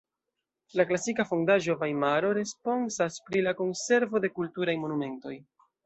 [0.79, 5.41] La klasika fondaĵo Vajmaro responsas pri la konservo de kulturaj monumentoj.